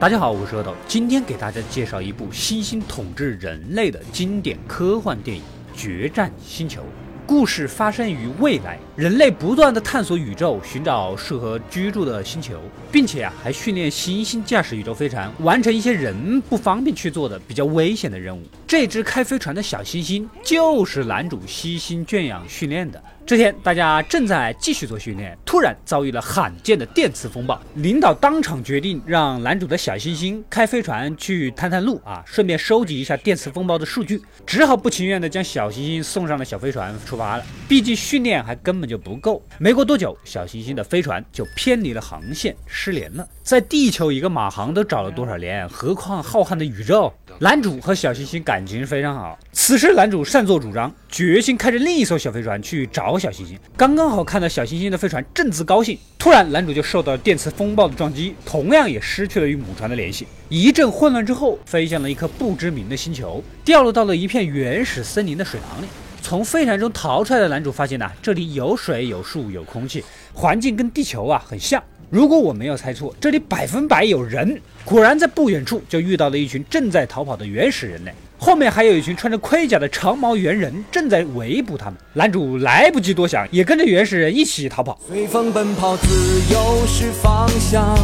[0.00, 5.42] 大家好，我是阿斗，今天给大家介绍一部猩猩统治人类的经典科幻电影
[5.76, 6.82] 《决战星球》。
[7.26, 12.60] 故事发生于未来，人类不断的探索宇宙，寻找适合居住的星球，
[12.92, 18.40] 并且啊，还训练猩猩驾驶宇宙飞船，完成一些人不方便去做的比较危险的任务。
[18.68, 23.02] 这只开飞船的小猩猩就是男主悉心圈养训练的。
[23.28, 27.60] 这天，大家正在继续做训练，突然遭遇了罕见的电磁风暴。
[27.74, 34.22] 领导当场决定让男主的小猩猩开飞船去探探路啊，顺便收集一下电磁风暴的数据。
[34.46, 37.44] 只好不情愿地将小猩猩送上了小飞船出发了。
[37.68, 39.42] 毕竟训练还根本就不够。
[39.58, 43.28] 没过多久，小猩猩的飞船就偏离了航线，失联了。
[43.42, 47.12] 在地球一个马航都找了多少年，何况浩瀚的宇宙？
[47.40, 49.38] 男主和小猩猩感情非常好。
[49.52, 53.18] 此时，男主擅作主张，决心开着另一艘小飞船去找。
[53.18, 60.26] 小星星刚刚好看到小星星的飞船正自高兴，突然男主就受到了电磁风暴的撞击，同样也失去了与母船的联系。
[60.48, 65.86] 一阵混乱之后，飞向了一颗不知名的星球，掉落到了一片原始森林的水塘里。
[66.20, 70.04] 从飞船中逃出来的男主发现呐，这里有水有树有空气，
[70.34, 71.82] 环境跟地球啊很像。
[72.10, 74.60] 如果我没有猜错，这里百分百有人。
[74.84, 78.12] 果然，在不远处就遇到了一群正在逃跑的原始人类。
[78.38, 81.96] 后面还有一群穿着盔甲的长毛猿人正在围捕他们。
[82.12, 84.98] 男主来不及多想，也跟着原始人一起逃跑。
[85.06, 86.08] 随风奔跑，自
[86.52, 87.98] 由是方向，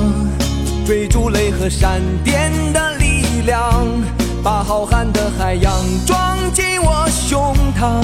[0.85, 3.87] 追逐雷和闪电的力量，
[4.43, 5.73] 把浩瀚的海洋
[6.05, 8.03] 装进我胸膛。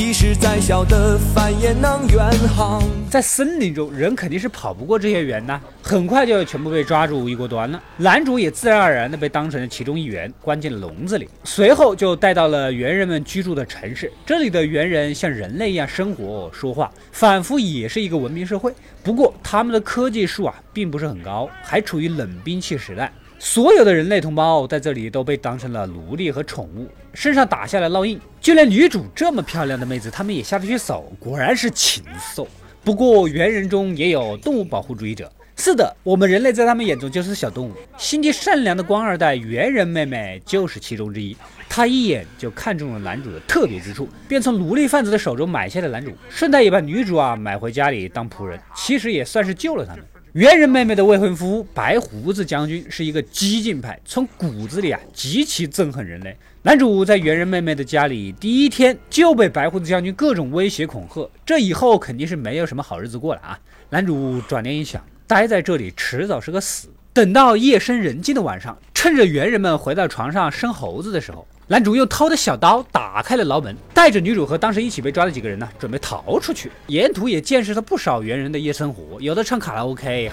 [0.00, 2.82] 即使再小的帆也能远航。
[3.10, 7.78] 在森林中，人肯定是跑不过这些猿呐，很快就要全部被抓住一锅端了。
[7.98, 11.28] 男主也自然而然的被当成了其中一员，关进了笼子里。
[11.44, 18.72] 随后就带到了猿人们居住的城市，这里的猿人像人类一样生活说话，仿佛也是一个文明社会。
[19.04, 23.12] 不过他们的科技树啊，并不是很高，还处于冷兵器时代。
[23.42, 28.20] 所有的人类同胞在这里都被当成了奴隶和宠物，身上打下了烙印。
[28.38, 32.46] 就连女主这么漂亮的妹子，他们也下得去手，果然是禽兽。
[32.84, 35.32] 不过猿人中也有动物保护主义者。
[35.56, 37.72] 是的，我们人类在他们眼中就是小动物。
[37.96, 41.34] 心地善良的官二代猿人妹妹就是其中之一。
[41.66, 48.60] 她一眼就看中了男主的特别之处，便从奴隶贩子的手中买下了男主，顺带也把女主啊买回家里当仆人。
[48.76, 50.04] 其实也算是救了他们。
[50.34, 56.36] 猿人妹妹的未婚夫白胡子将军是一个激进派，从骨子里啊极其憎恨人类。
[56.62, 63.58] 男主在猿人妹妹的家里第一天就被白胡子将军各种威胁恐吓，这以后肯定是没有什么好日子过了啊！
[63.88, 66.88] 男主转念一想，待在这里迟早是个死。
[67.12, 71.44] 等到夜深人静的晚上，趁着猿人们回到床上生猴子的时候。
[71.70, 76.72] 男主用偷的小刀打开了牢门，带着女主和当时一起被抓的几个人呢，准备逃出去。
[76.88, 80.32] 沿途也见识了不少猿人的夜生活，有的唱卡拉 OK，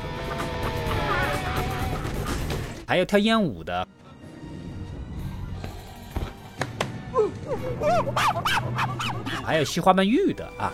[2.87, 3.87] 还有跳艳舞的，
[9.45, 10.73] 还有西花瓣玉的啊，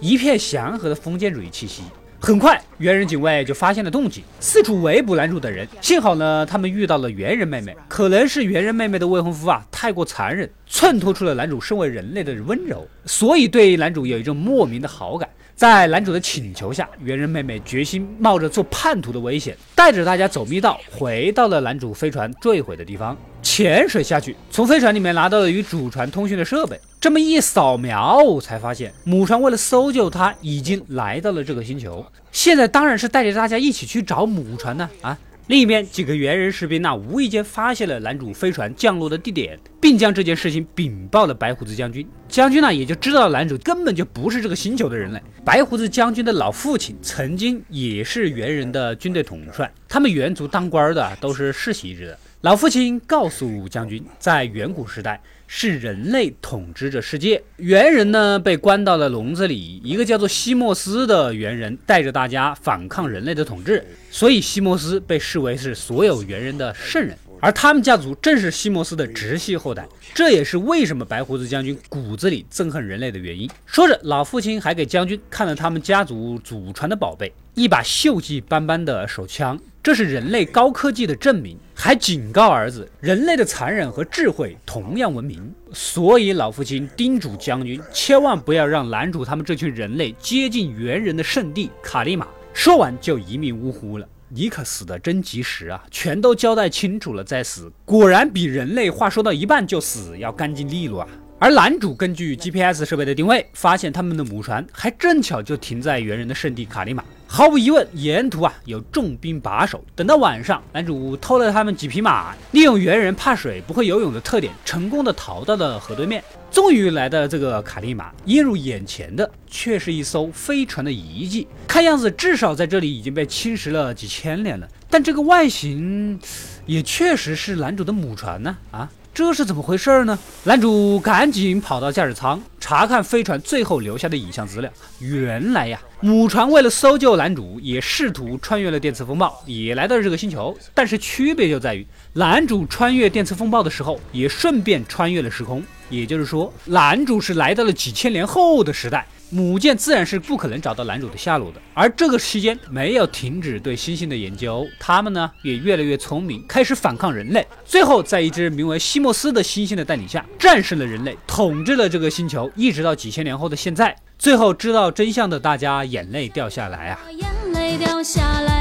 [0.00, 1.82] 一片祥和的封建主义气息。
[2.24, 5.68] 很快，猿人警卫就发现了动静，四处围捕男主等人。
[5.82, 15.28] 幸好呢，他们遇到了猿人妹妹，可能是猿人妹妹的未婚夫啊太过残忍，衬托出了男主身为人类的温柔，所以对男主有一种莫名的好感。
[15.56, 26.78] 在男主的请求下，猿人妹妹决心冒着做叛徒的危险，带着大家走密道，回到了男主飞船坠毁的地方，潜水下去，从飞船里面拿到了与主船通讯的设备。
[27.00, 32.04] 这么一扫描，才发现母船为了搜救他，已经来到了这个星球。
[32.32, 35.16] 现在当然是带着大家一起去找母船呢啊！
[35.46, 42.08] 另一边，几个猿人士兵呢无意间发现了男主飞船降落的地点，并将这件事情禀报了白胡子将军。
[42.26, 45.20] 将军呢也就知道男主根本就不是这个星球的人类。
[45.44, 52.18] 白胡子将军的老父亲曾经也是猿人的军队统帅，他们猿族当官的都是世袭制的。
[52.40, 55.20] 老父亲告诉将军，在远古时代。
[55.46, 73.46] 是人类统治着世界，猿人呢被关到了笼子里，一个叫做西莫斯的猿人带着大家反抗人类的统治，所以西莫斯被视为是所有猿人的圣人，而他们家族正是西莫斯的直系后代，这也是为什么白胡子将军骨子里憎恨人类的原因。
[73.66, 79.60] 说着，老父亲还给将军看了他们家族祖传的宝贝，一把锈迹斑斑的手枪。
[79.82, 85.54] 这是人类高科技的证明，还警告儿子，人类的残忍和智慧同样文明。
[85.70, 92.26] 所以老父亲叮嘱将军，千万不要让男主他们这群人类接近猿人的圣地卡利玛。
[92.54, 94.08] 说完就一命呜呼了。
[94.36, 95.80] 你可死得真及时啊！
[95.92, 101.08] 全都交代清楚了再死，果然比人类话说到一半就死要干净利落啊。
[101.38, 107.04] 而男主根据 GPS 设备的定位，发现他们的母船还正巧就停在猿人的圣地卡利玛。
[107.28, 109.84] 毫无疑问，沿途啊有重兵把守。
[109.94, 116.24] 等到晚上，男主偷了他们几匹马，利用猿人怕水、不会游泳的特点，成功的逃到了河对面。
[116.54, 121.48] 终于来到了这个卡利玛，映入眼前的却是一艘飞船的遗迹。
[121.66, 124.68] 看样子，至少在这里已经被侵蚀了几千年了。
[124.88, 126.16] 但这个外形，
[126.64, 128.56] 也确实是男主的母船呢？
[128.70, 128.88] 啊？
[129.14, 130.18] 这是怎么回事儿呢？
[130.42, 134.68] 男主赶紧跑到驾驶舱查看飞船最后留下的影像资料。
[134.98, 140.52] 原来呀，母船为了搜救男主，也试图穿越了电磁风暴，也来到了这个星球。
[140.74, 145.62] 但是区别就在于，男主穿越电磁风暴的时候，也顺便穿越了时空。
[145.90, 149.06] 也就是说，男主是来到了几千年后的时代。
[149.34, 167.00] 母舰自然是不可能找到男主的下落的，而这个期间没有停止对猩猩的研究，他们呢也越来越聪明，开始反抗人类，最后在一只名为西莫斯的猩猩的带领下，战胜了人类，统治了这个星球，一直到几千年后的现在，最后知道真相的大家眼泪掉下来啊。
[167.10, 168.53] 眼泪掉下来。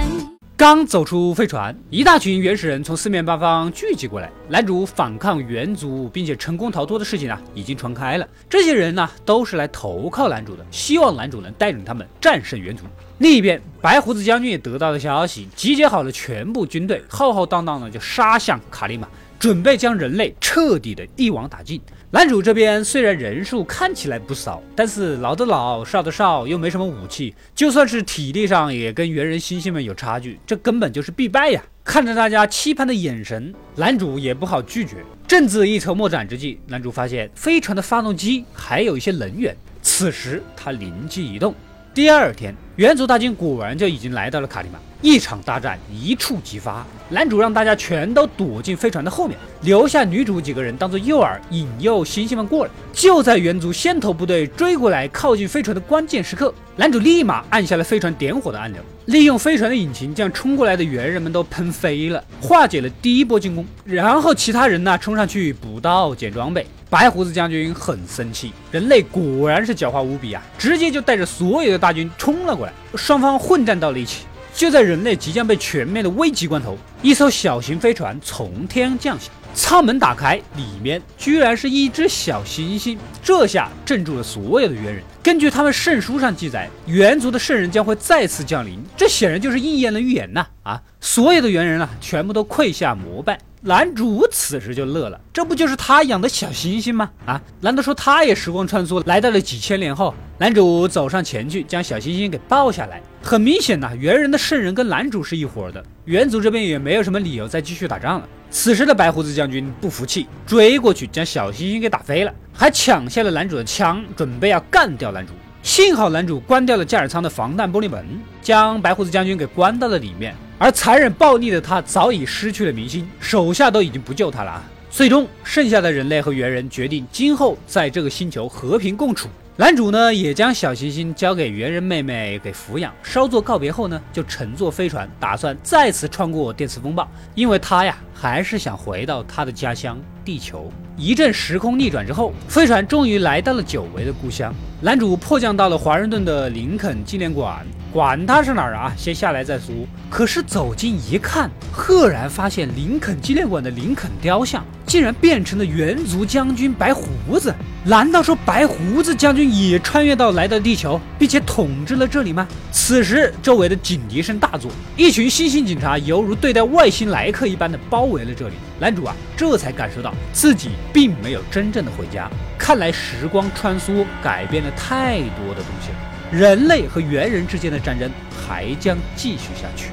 [0.55, 4.29] 刚走出飞船，一大群原始人从四面八方聚集过来。
[4.47, 8.27] 男主反抗猿族并且成功逃脱的事情啊，已经传开了。
[8.47, 12.85] 这些人呢，都是来投靠男主的，希望男主能带领他们战胜猿族。
[13.17, 19.07] 另一边，白胡子将军也得到了消息，集结好了全部军队，浩浩荡荡的就杀向卡利玛。
[19.39, 21.81] 准备将人类彻底的一网打尽。
[22.13, 31.63] 男主这边虽然人数看起来不少，但是老的老，少的少，又没什么武器，就算是体力上也跟猿人猩猩们有差距，这根本就是必败呀！
[31.83, 34.97] 看着大家期盼的眼神，男主也不好拒绝。
[35.27, 41.55] 正自一筹莫展之际，男主发现飞船的发动机还有一些能源，此时他灵机一动。
[41.93, 46.83] 第二天，猿族大军果然就已经来到了卡利玛，一场大战一触即发。
[47.09, 52.71] 男主让大家全都躲进飞船的后面，留下女主几个人当做诱饵，引诱猩猩们过来。
[52.91, 63.63] 就在猿族先头部队追过来、靠近飞船的关键时刻，男主立马按下了飞船点火的按钮，利用飞船的引擎将冲过来的猿人们都喷飞了，化解了第一波进攻。
[63.85, 66.65] 然后其他人呢，冲上去补刀、捡装备。
[66.93, 70.43] 白胡子将军很生气，人类果然是狡猾无比啊！
[70.59, 74.25] 直接就带着所有的大军冲了过来，双方混战到了一起。
[74.53, 85.01] 就在人类即将被全灭的危急关头，一艘小型飞船从天降下，舱门打开，里面居然是一只小猩猩，这下镇住了所有的猿人。
[85.23, 90.45] 根据他们圣书上记载，猿族的圣人将会再次降临，这显然就是应验了预言呐！
[90.61, 93.39] 啊，所有的猿人啊，全部都跪下膜拜。
[93.65, 97.09] 男主此时就乐了，这不就是他养的小猩猩吗？
[97.25, 100.13] 啊，难道说他也时光穿梭来到了几千年后？
[100.37, 103.01] 男主走上前去，将小星星给抱下来。
[103.21, 108.27] 很明显呐，猿人的圣人跟男主是一伙的，猿族这边也没有什么理由再继续打仗了。
[108.49, 115.31] 此时的白胡子将军不服气，追过去将小星星给打飞了，还抢下了男主的枪，准备要干掉男主。
[115.63, 118.05] 幸好男主关掉了驾驶舱的防弹玻璃门，
[118.41, 120.35] 将白胡子将军给关到了里面。
[120.57, 124.61] 而残忍暴力的他早已失去了民心，手下都已经不救他了。
[124.91, 129.29] 最终，剩下的人类和猿人决定今后在这个星球和平共处。
[129.55, 132.93] 男主呢，也将小行星交给猿人妹妹给抚养。
[133.01, 140.71] 稍作告别后呢，就乘坐飞船，打算再次穿过电磁风暴，因为他呀，还是想回到他的家乡地球。
[140.95, 144.55] 一阵时空逆转之后，飞船终于来到了久违的故乡。
[144.79, 147.65] 男主迫降到了华盛顿的林肯纪念馆。
[147.91, 149.75] 管他是哪儿啊，先下来再说。
[150.09, 157.51] 可是走近一看，赫然发现林肯纪念馆的林肯雕像竟然变成了猿族将军白胡子。
[157.83, 162.47] 难道说白胡子将军也穿越到来到地球，并且统治了这里吗？
[162.71, 168.53] 此时周围的警笛声大作，一群猩猩警察犹如对待外星来客一般的包围了这里。
[168.79, 172.29] 男主啊，这才感受到自己并没有真正的回家。
[172.55, 175.97] 看来时光穿梭改变了太多的东西了。
[176.31, 178.07] 人类和猿人之间的战争
[178.45, 179.87] 还将继续下去。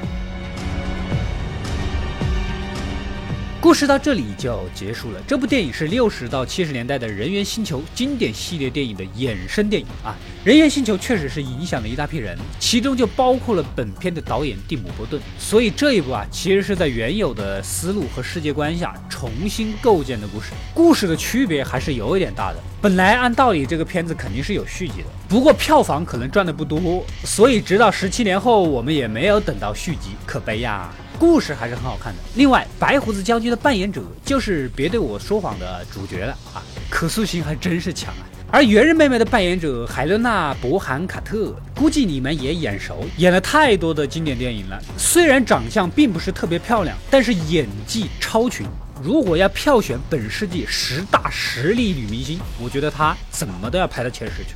[3.61, 5.21] 故事到这里就结束了。
[5.27, 10.17] 这部电影是六十到七十年代的人猿星球经典系列电影的衍生电影啊。
[10.43, 15.21] 人猿星球确实是影响了一大批人，其中就包括了本片的导演蒂姆·伯顿。
[15.37, 20.47] 所以这一部啊，其实是在原有的思路和世界观下重新构建的故事。
[20.73, 22.57] 故事的区别还是有一点大的。
[22.81, 30.91] 本来按道理这个片子肯定是有续集的，不过票房可能赚的不多，所以直到十七年后我们也没有等到续集，可悲呀。
[31.21, 32.19] 故事还是很好看的。
[32.33, 38.25] 另外，白胡子将军的扮演者就是《别对我说谎》的主角了啊，可塑性还真是强啊。
[38.51, 44.81] 而猿人妹妹的扮演者海伦娜·伯罕卡特，估计你们也眼熟，演了太多的经典电影了。
[44.97, 48.65] 虽然长相并不是特别漂亮，但是演技超群。
[48.99, 54.55] 如果要票选本世纪十大实力女明星，我觉得她怎么都要排到前十去。